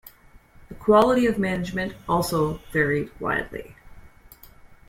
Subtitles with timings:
[0.67, 3.75] The quality of management also varied widely.